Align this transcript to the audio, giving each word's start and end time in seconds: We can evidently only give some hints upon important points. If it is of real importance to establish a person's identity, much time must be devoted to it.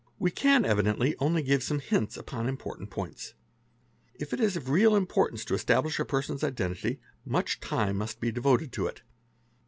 We 0.17 0.31
can 0.31 0.65
evidently 0.65 1.15
only 1.19 1.43
give 1.43 1.61
some 1.61 1.77
hints 1.77 2.17
upon 2.17 2.49
important 2.49 2.89
points. 2.89 3.35
If 4.15 4.33
it 4.33 4.39
is 4.39 4.57
of 4.57 4.67
real 4.71 4.95
importance 4.95 5.45
to 5.45 5.53
establish 5.53 5.99
a 5.99 6.05
person's 6.05 6.43
identity, 6.43 6.99
much 7.23 7.59
time 7.59 7.97
must 7.97 8.19
be 8.19 8.31
devoted 8.31 8.71
to 8.73 8.87
it. 8.87 9.03